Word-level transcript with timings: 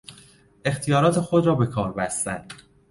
اختیارات 0.65 1.19
خود 1.19 1.45
را 1.47 1.55
به 1.55 1.65
کار 1.65 1.93
بستن 1.93 2.47